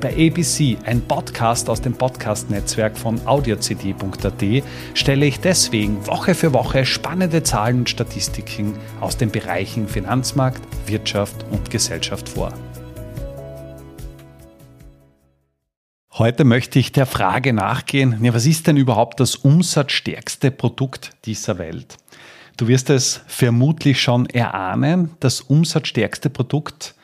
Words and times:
Bei 0.00 0.12
ABC, 0.12 0.76
ein 0.84 1.00
Podcast 1.00 1.70
aus 1.70 1.80
dem 1.80 1.94
Podcast-Netzwerk 1.94 2.98
von 2.98 3.26
audiocd.at, 3.26 4.62
stelle 4.92 5.24
ich 5.24 5.40
deswegen 5.40 6.06
Woche 6.06 6.34
für 6.34 6.52
Woche 6.52 6.84
spannende 6.84 7.42
Zahlen 7.42 7.78
und 7.78 7.90
Statistiken 7.90 8.74
aus 9.00 9.16
den 9.16 9.30
Bereichen 9.30 9.88
Finanzmarkt, 9.88 10.60
Wirtschaft 10.86 11.46
und 11.50 11.70
Gesellschaft 11.70 12.28
vor. 12.28 12.52
Heute 16.12 16.44
möchte 16.44 16.78
ich 16.78 16.92
der 16.92 17.06
Frage 17.06 17.54
nachgehen, 17.54 18.22
ja, 18.22 18.34
was 18.34 18.44
ist 18.44 18.66
denn 18.66 18.76
überhaupt 18.76 19.18
das 19.18 19.34
umsatzstärkste 19.34 20.50
Produkt 20.50 21.12
dieser 21.24 21.56
Welt? 21.56 21.96
Du 22.58 22.68
wirst 22.68 22.90
es 22.90 23.22
vermutlich 23.26 24.00
schon 24.02 24.26
erahnen, 24.26 25.10
das 25.20 25.40
umsatzstärkste 25.40 26.28
Produkt 26.28 26.94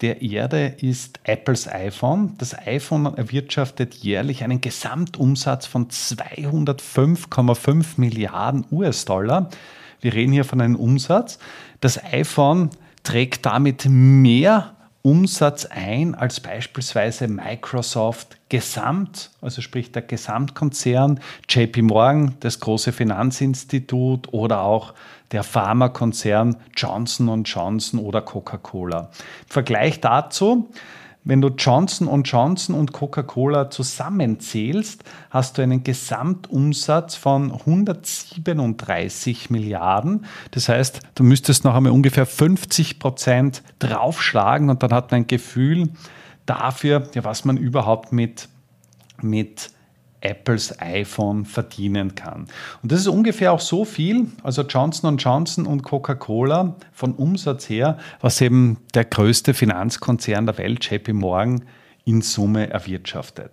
der 0.00 0.22
Erde 0.22 0.76
ist 0.80 1.20
Apples 1.24 1.68
iPhone. 1.68 2.34
Das 2.38 2.56
iPhone 2.56 3.04
erwirtschaftet 3.16 3.94
jährlich 3.94 4.42
einen 4.44 4.60
Gesamtumsatz 4.60 5.66
von 5.66 5.88
205,5 5.88 7.86
Milliarden 7.96 8.64
US-Dollar. 8.70 9.50
Wir 10.00 10.14
reden 10.14 10.32
hier 10.32 10.44
von 10.44 10.60
einem 10.60 10.76
Umsatz. 10.76 11.38
Das 11.80 12.02
iPhone 12.02 12.70
trägt 13.02 13.44
damit 13.46 13.86
mehr 13.88 14.74
Umsatz 15.02 15.64
ein 15.64 16.14
als 16.14 16.40
beispielsweise 16.40 17.26
Microsoft 17.26 18.36
gesamt, 18.50 19.30
also 19.40 19.62
sprich 19.62 19.92
der 19.92 20.02
Gesamtkonzern, 20.02 21.20
JP 21.48 21.82
Morgan, 21.82 22.36
das 22.40 22.60
große 22.60 22.92
Finanzinstitut 22.92 24.32
oder 24.32 24.60
auch 24.60 24.92
der 25.32 25.42
Pharmakonzern 25.42 26.56
Johnson 26.76 27.28
Johnson 27.44 28.00
oder 28.00 28.20
Coca-Cola. 28.20 29.10
Vergleich 29.46 30.00
dazu 30.00 30.68
wenn 31.24 31.40
du 31.40 31.48
Johnson 31.48 32.08
Johnson 32.22 32.74
und 32.74 32.92
Coca-Cola 32.92 33.70
zusammenzählst, 33.70 35.04
hast 35.30 35.58
du 35.58 35.62
einen 35.62 35.84
Gesamtumsatz 35.84 37.14
von 37.14 37.52
137 37.52 39.50
Milliarden. 39.50 40.24
Das 40.50 40.68
heißt, 40.68 41.00
du 41.14 41.22
müsstest 41.22 41.64
noch 41.64 41.74
einmal 41.74 41.92
ungefähr 41.92 42.26
50 42.26 42.98
Prozent 42.98 43.62
draufschlagen 43.80 44.70
und 44.70 44.82
dann 44.82 44.92
hat 44.92 45.10
man 45.10 45.22
ein 45.22 45.26
Gefühl 45.26 45.90
dafür, 46.46 47.08
ja, 47.14 47.22
was 47.22 47.44
man 47.44 47.56
überhaupt 47.56 48.12
mit, 48.12 48.48
mit 49.20 49.70
Apples 50.20 50.78
iPhone 50.80 51.44
verdienen 51.44 52.14
kann. 52.14 52.46
Und 52.82 52.92
das 52.92 53.00
ist 53.00 53.08
ungefähr 53.08 53.52
auch 53.52 53.60
so 53.60 53.84
viel, 53.84 54.26
also 54.42 54.62
Johnson 54.62 55.16
Johnson 55.16 55.66
und 55.66 55.82
Coca-Cola 55.82 56.76
von 56.92 57.14
Umsatz 57.14 57.68
her, 57.68 57.98
was 58.20 58.40
eben 58.40 58.78
der 58.94 59.04
größte 59.04 59.54
Finanzkonzern 59.54 60.46
der 60.46 60.58
Welt, 60.58 60.88
JP 60.90 61.14
Morgan, 61.14 61.64
in 62.04 62.22
Summe 62.22 62.70
erwirtschaftet. 62.70 63.52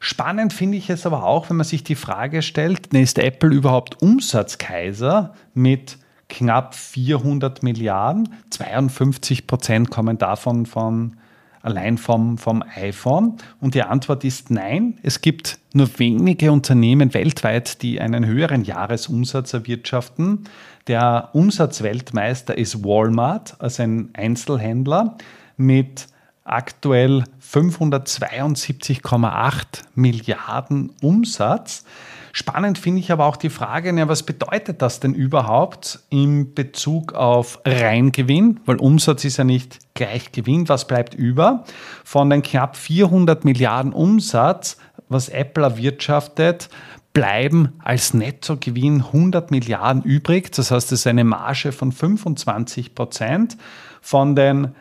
Spannend 0.00 0.52
finde 0.52 0.76
ich 0.76 0.90
es 0.90 1.06
aber 1.06 1.24
auch, 1.24 1.48
wenn 1.48 1.56
man 1.56 1.64
sich 1.64 1.82
die 1.82 1.94
Frage 1.94 2.42
stellt, 2.42 2.88
ist 2.88 3.18
Apple 3.18 3.54
überhaupt 3.54 4.02
Umsatzkaiser 4.02 5.34
mit 5.54 5.96
knapp 6.28 6.74
400 6.74 7.62
Milliarden? 7.62 8.28
52 8.50 9.46
Prozent 9.46 9.90
kommen 9.90 10.18
davon 10.18 10.66
von 10.66 11.16
allein 11.64 11.98
vom, 11.98 12.38
vom 12.38 12.62
iPhone? 12.74 13.36
Und 13.60 13.74
die 13.74 13.82
Antwort 13.82 14.24
ist 14.24 14.50
nein. 14.50 14.98
Es 15.02 15.20
gibt 15.20 15.58
nur 15.72 15.88
wenige 15.98 16.52
Unternehmen 16.52 17.14
weltweit, 17.14 17.82
die 17.82 18.00
einen 18.00 18.26
höheren 18.26 18.64
Jahresumsatz 18.64 19.52
erwirtschaften. 19.52 20.44
Der 20.86 21.30
Umsatzweltmeister 21.32 22.56
ist 22.56 22.84
Walmart, 22.84 23.56
also 23.58 23.82
ein 23.82 24.10
Einzelhändler 24.12 25.16
mit 25.56 26.06
aktuell 26.44 27.24
572,8 27.42 29.64
Milliarden 29.94 30.92
Umsatz. 31.00 31.84
Spannend 32.32 32.78
finde 32.78 33.00
ich 33.00 33.12
aber 33.12 33.26
auch 33.26 33.36
die 33.36 33.48
Frage, 33.48 33.96
ja, 33.96 34.08
was 34.08 34.24
bedeutet 34.24 34.82
das 34.82 34.98
denn 34.98 35.14
überhaupt 35.14 36.00
in 36.10 36.52
Bezug 36.52 37.12
auf 37.12 37.60
Reingewinn? 37.64 38.58
Weil 38.66 38.74
Umsatz 38.76 39.24
ist 39.24 39.36
ja 39.36 39.44
nicht 39.44 39.78
gleich 39.94 40.32
Gewinn. 40.32 40.68
Was 40.68 40.88
bleibt 40.88 41.14
über? 41.14 41.64
Von 42.02 42.30
den 42.30 42.42
knapp 42.42 42.76
400 42.76 43.44
Milliarden 43.44 43.92
Umsatz, 43.92 44.78
was 45.08 45.28
Apple 45.28 45.62
erwirtschaftet, 45.62 46.70
bleiben 47.12 47.74
als 47.78 48.14
Nettogewinn 48.14 49.02
100 49.02 49.52
Milliarden 49.52 50.02
übrig. 50.02 50.50
Das 50.50 50.72
heißt, 50.72 50.90
es 50.90 51.00
ist 51.00 51.06
eine 51.06 51.22
Marge 51.22 51.70
von 51.70 51.92
25 51.92 52.96
Prozent. 52.96 53.56
Von 54.00 54.34
den 54.34 54.74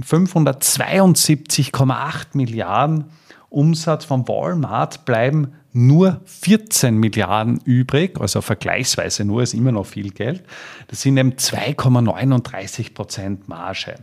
572,8 0.00 2.26
Milliarden 2.34 3.06
Umsatz 3.50 4.04
von 4.04 4.28
Walmart 4.28 5.06
bleiben 5.06 5.54
nur 5.72 6.20
14 6.24 6.96
Milliarden 6.96 7.60
übrig, 7.64 8.20
also 8.20 8.40
vergleichsweise 8.40 9.24
nur, 9.24 9.42
ist 9.42 9.54
immer 9.54 9.70
noch 9.70 9.86
viel 9.86 10.10
Geld. 10.10 10.42
Das 10.88 11.02
sind 11.02 11.16
eben 11.18 11.34
2,39 11.34 12.94
Prozent 12.94 13.48
Marge. 13.48 13.94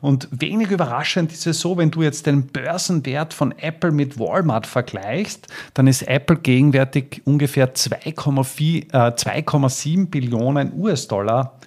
Und 0.00 0.28
wenig 0.30 0.70
überraschend 0.70 1.32
ist 1.32 1.46
es 1.46 1.60
so, 1.60 1.78
wenn 1.78 1.90
du 1.90 2.02
jetzt 2.02 2.26
den 2.26 2.48
Börsenwert 2.48 3.34
von 3.34 3.56
Apple 3.58 3.92
mit 3.92 4.18
Walmart 4.18 4.66
vergleichst, 4.66 5.46
dann 5.74 5.86
ist 5.86 6.02
Apple 6.02 6.36
gegenwärtig 6.36 7.22
ungefähr 7.24 7.74
2,7 7.74 10.02
äh, 10.02 10.06
Billionen 10.06 10.72
US-Dollar 10.76 11.58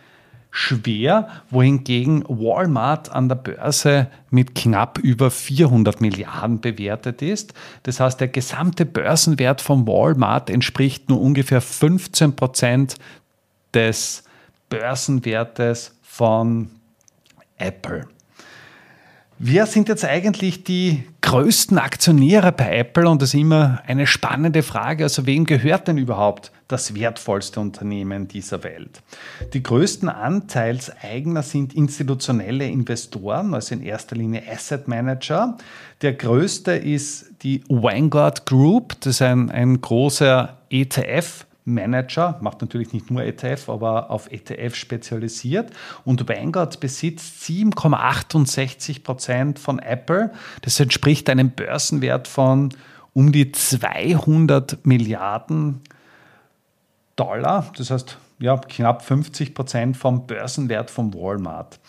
schwer, 0.55 1.27
wohingegen 1.49 2.23
Walmart 2.29 3.11
an 3.11 3.27
der 3.27 3.35
Börse 3.35 4.07
mit 4.29 4.55
knapp 4.55 4.97
über 4.99 5.29
400 5.29 5.99
Milliarden 5.99 6.61
bewertet 6.61 7.21
ist. 7.21 7.53
Das 7.83 7.99
heißt, 7.99 8.21
der 8.21 8.29
gesamte 8.29 8.85
Börsenwert 8.85 9.59
von 9.59 9.85
Walmart 9.85 10.49
entspricht 10.49 11.09
nur 11.09 11.19
ungefähr 11.19 11.59
15 11.59 12.37
Prozent 12.37 12.95
des 13.73 14.23
Börsenwertes 14.69 15.93
von 16.01 16.69
Apple. 17.57 18.07
Wer 19.37 19.65
sind 19.65 19.89
jetzt 19.89 20.05
eigentlich 20.05 20.63
die 20.63 21.03
größten 21.25 21.79
Aktionäre 21.79 22.51
bei 22.51 22.77
Apple? 22.77 23.09
Und 23.09 23.21
das 23.21 23.33
ist 23.33 23.39
immer 23.39 23.81
eine 23.87 24.05
spannende 24.05 24.61
Frage. 24.61 25.03
Also 25.03 25.25
wem 25.25 25.45
gehört 25.45 25.87
denn 25.87 25.97
überhaupt 25.97 26.51
das 26.67 26.93
wertvollste 26.93 27.59
Unternehmen 27.59 28.27
dieser 28.27 28.63
Welt? 28.63 29.01
Die 29.53 29.63
größten 29.63 30.07
Anteilseigner 30.07 31.41
sind 31.41 31.73
institutionelle 31.73 32.67
Investoren, 32.67 33.55
also 33.55 33.73
in 33.73 33.81
erster 33.81 34.15
Linie 34.15 34.43
Asset 34.49 34.87
Manager. 34.87 35.57
Der 36.03 36.13
größte 36.13 36.73
ist 36.73 37.31
die 37.41 37.63
Vanguard 37.67 38.45
Group. 38.45 38.93
Das 38.99 39.15
ist 39.15 39.21
ein, 39.23 39.49
ein 39.49 39.81
großer 39.81 40.57
ETF. 40.69 41.45
Manager, 41.65 42.37
macht 42.41 42.61
natürlich 42.61 42.93
nicht 42.93 43.09
nur 43.09 43.23
ETF, 43.23 43.69
aber 43.69 44.11
auf 44.11 44.31
ETF 44.31 44.75
spezialisiert. 44.75 45.71
Und 46.05 46.29
Vanguard 46.29 46.79
besitzt 46.79 47.43
7,68 47.43 49.03
Prozent 49.03 49.59
von 49.59 49.79
Apple. 49.79 50.31
Das 50.61 50.79
entspricht 50.79 51.29
einem 51.29 51.49
Börsenwert 51.51 52.27
von 52.27 52.69
um 53.13 53.31
die 53.31 53.51
200 53.51 54.85
Milliarden 54.85 55.81
Dollar. 57.15 57.71
Das 57.77 57.89
heißt, 57.89 58.17
ja, 58.39 58.57
knapp 58.57 59.03
50 59.03 59.55
Prozent 59.55 59.97
vom 59.97 60.27
Börsenwert 60.27 60.91
von 60.91 61.13
Walmart. 61.13 61.79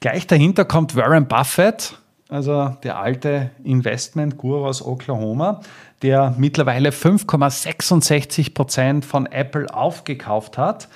Gleich 0.00 0.26
dahinter 0.26 0.64
kommt 0.64 0.96
Warren 0.96 1.28
Buffett, 1.28 1.98
also 2.30 2.76
der 2.82 2.98
alte 2.98 3.50
Investment-Guru 3.64 4.64
aus 4.66 4.84
Oklahoma, 4.84 5.60
der 6.02 6.34
mittlerweile 6.38 6.90
5,66 6.90 8.54
Prozent 8.54 9.04
von 9.04 9.26
Apple 9.26 9.72
aufgekauft 9.74 10.56
hat. 10.56 10.88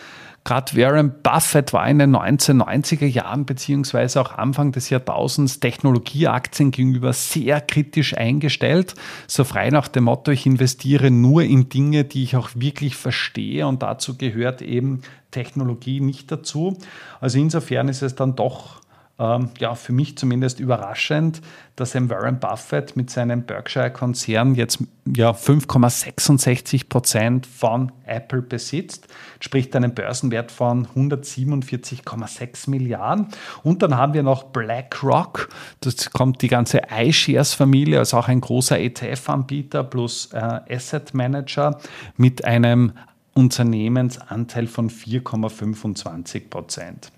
Gerade 0.44 0.76
Warren 0.76 1.14
Buffett 1.22 1.72
war 1.72 1.88
in 1.88 1.98
den 1.98 2.14
1990er 2.14 3.06
Jahren 3.06 3.46
beziehungsweise 3.46 4.20
auch 4.20 4.32
Anfang 4.32 4.72
des 4.72 4.90
Jahrtausends 4.90 5.58
Technologieaktien 5.58 6.70
gegenüber 6.70 7.14
sehr 7.14 7.62
kritisch 7.62 8.14
eingestellt. 8.14 8.94
So 9.26 9.44
frei 9.44 9.70
nach 9.70 9.88
dem 9.88 10.04
Motto, 10.04 10.30
ich 10.32 10.44
investiere 10.44 11.10
nur 11.10 11.44
in 11.44 11.70
Dinge, 11.70 12.04
die 12.04 12.24
ich 12.24 12.36
auch 12.36 12.50
wirklich 12.54 12.94
verstehe 12.94 13.66
und 13.66 13.82
dazu 13.82 14.18
gehört 14.18 14.60
eben 14.60 15.00
Technologie 15.30 16.00
nicht 16.00 16.30
dazu. 16.30 16.76
Also 17.22 17.38
insofern 17.38 17.88
ist 17.88 18.02
es 18.02 18.14
dann 18.14 18.36
doch 18.36 18.83
ähm, 19.16 19.50
ja, 19.58 19.76
für 19.76 19.92
mich 19.92 20.18
zumindest 20.18 20.58
überraschend, 20.58 21.40
dass 21.76 21.94
ein 21.94 22.10
Warren 22.10 22.40
Buffett 22.40 22.96
mit 22.96 23.10
seinem 23.10 23.44
Berkshire-Konzern 23.44 24.56
jetzt 24.56 24.78
ja, 25.14 25.30
5,66 25.30 26.88
Prozent 26.88 27.46
von 27.46 27.92
Apple 28.06 28.42
besitzt, 28.42 29.06
sprich 29.38 29.74
einen 29.74 29.94
Börsenwert 29.94 30.50
von 30.50 30.88
147,6 30.88 32.70
Milliarden. 32.70 33.28
Und 33.62 33.82
dann 33.82 33.96
haben 33.96 34.14
wir 34.14 34.24
noch 34.24 34.44
BlackRock, 34.44 35.48
das 35.80 36.10
kommt 36.10 36.42
die 36.42 36.48
ganze 36.48 36.82
iShares-Familie, 36.90 38.00
also 38.00 38.16
auch 38.16 38.28
ein 38.28 38.40
großer 38.40 38.80
ETF-Anbieter 38.80 39.84
plus 39.84 40.30
äh, 40.32 40.38
Asset 40.68 41.14
Manager 41.14 41.78
mit 42.16 42.44
einem 42.44 42.92
Unternehmensanteil 43.34 44.66
von 44.66 44.90
4,25 44.90 46.48
Prozent. 46.48 47.12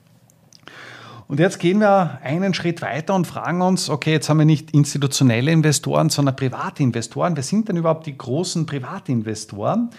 Und 1.29 1.41
jetzt 1.41 1.59
gehen 1.59 1.81
wir 1.81 2.21
einen 2.23 2.55
Schritt 2.55 2.83
weiter 2.83 3.13
und 3.15 3.27
fragen 3.27 3.61
uns, 3.61 3.91
okay, 3.91 4.13
jetzt 4.13 4.29
haben 4.29 4.39
wir 4.39 4.47
nicht 4.47 4.71
institutionelle 4.71 5.51
Investoren, 5.51 6.09
sondern 6.09 6.37
Privatinvestoren. 6.37 7.35
Wer 7.35 7.43
sind 7.43 7.69
denn 7.69 7.77
überhaupt 7.77 8.07
die 8.07 8.17
großen 8.17 8.65
Privatinvestoren? 8.65 9.91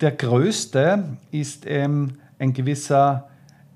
Der 0.00 0.10
größte 0.10 1.04
ist 1.30 1.66
ähm, 1.66 2.14
ein 2.40 2.52
gewisser 2.52 3.28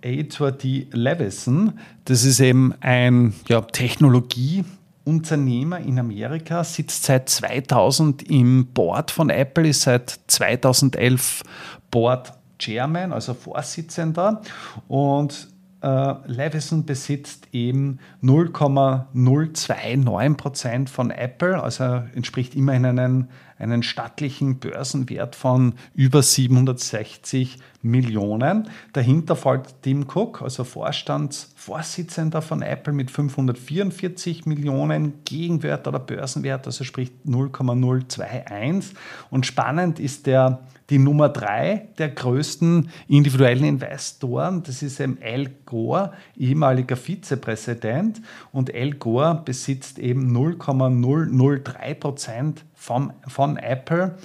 Arthur 0.05 0.51
D. 0.53 0.89
Levison. 0.91 1.79
Das 2.07 2.25
ist 2.25 2.41
eben 2.41 2.75
ein 2.81 3.35
ja, 3.49 3.61
Technologieunternehmer 3.61 5.79
in 5.79 6.01
Amerika, 6.01 6.65
sitzt 6.65 7.05
seit 7.05 7.29
2000 7.29 8.29
im 8.29 8.67
Board 8.67 9.13
von 9.13 9.31
Apple, 9.31 9.69
ist 9.69 9.83
seit 9.83 10.19
2011 10.27 11.45
Board 11.91 12.33
Chairman, 12.59 13.13
also 13.13 13.35
Vorsitzender 13.35 14.43
und 14.89 15.51
äh, 15.83 16.15
Levison 16.27 16.85
besitzt 16.85 17.49
eben 17.53 18.01
0,029% 18.23 20.89
von 20.89 21.11
Apple, 21.11 21.63
also 21.63 22.03
entspricht 22.15 22.55
immerhin 22.55 22.85
einen, 22.85 23.31
einen 23.61 23.83
stattlichen 23.83 24.59
Börsenwert 24.59 25.37
von 25.37 25.75
über 25.95 26.23
760 26.23 27.59
Millionen. 27.83 28.69
Dahinter 28.93 29.37
folgt 29.37 29.83
Tim 29.83 30.07
Cook, 30.13 30.43
also 30.43 30.65
Vorstandsvorsitzender 30.65 32.43
von 32.43 32.63
Apple 32.63 32.93
mit 32.93 33.11
544 33.11 34.47
Millionen 34.47 35.25
Gegenwert 35.25 35.87
oder 35.87 35.99
Börsenwert, 35.99 36.67
also 36.67 36.85
sprich 36.85 37.13
0,021. 37.25 38.95
Und 39.31 39.47
spannend 39.47 39.99
ist 40.01 40.27
der 40.27 40.61
die 40.91 40.99
Nummer 40.99 41.29
drei 41.29 41.89
der 41.99 42.09
größten 42.09 42.91
individuellen 43.07 43.65
Investoren, 43.65 44.65
das 44.65 44.83
ist 44.83 45.01
eben 45.01 45.19
Al 45.23 45.49
Gore, 45.65 46.13
ehemaliger 46.37 46.97
Vizepräsident. 46.97 48.21
Und 48.53 48.75
Al 48.75 48.95
Gore 48.95 49.41
besitzt 49.45 50.01
eben 50.01 50.33
0,003 50.33 51.95
Prozent 51.95 52.65
von, 52.81 53.13
von 53.29 53.59
Apple. 53.59 54.17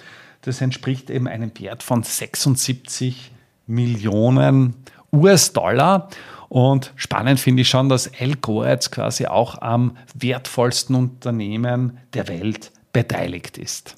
Das 0.41 0.61
entspricht 0.61 1.09
eben 1.09 1.27
einem 1.27 1.51
Wert 1.59 1.83
von 1.83 2.03
76 2.03 3.31
Millionen 3.67 4.75
US-Dollar. 5.11 6.09
Und 6.47 6.93
spannend 6.95 7.39
finde 7.39 7.63
ich 7.63 7.69
schon, 7.69 7.89
dass 7.89 8.09
Al 8.19 8.35
Gore 8.35 8.69
jetzt 8.69 8.91
quasi 8.91 9.25
auch 9.25 9.61
am 9.61 9.97
wertvollsten 10.13 10.95
Unternehmen 10.95 11.97
der 12.13 12.27
Welt 12.29 12.71
beteiligt 12.93 13.57
ist. 13.57 13.97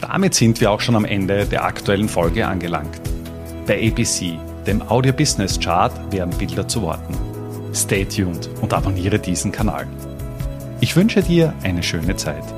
Damit 0.00 0.34
sind 0.34 0.60
wir 0.60 0.70
auch 0.70 0.80
schon 0.80 0.94
am 0.94 1.04
Ende 1.04 1.46
der 1.46 1.64
aktuellen 1.64 2.08
Folge 2.08 2.46
angelangt. 2.46 3.00
Bei 3.66 3.88
ABC, 3.88 4.38
dem 4.66 4.82
Audio 4.82 5.12
Business 5.12 5.58
Chart, 5.58 5.92
werden 6.12 6.36
Bilder 6.36 6.68
zu 6.68 6.82
Worten. 6.82 7.14
Stay 7.74 8.04
tuned 8.04 8.50
und 8.60 8.72
abonniere 8.74 9.18
diesen 9.18 9.50
Kanal. 9.50 9.86
Ich 10.80 10.94
wünsche 10.94 11.22
dir 11.22 11.54
eine 11.62 11.82
schöne 11.82 12.14
Zeit. 12.16 12.57